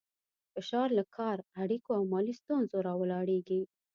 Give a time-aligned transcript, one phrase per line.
[0.53, 3.61] فشار له کار، اړیکو او مالي ستونزو راولاړېږي.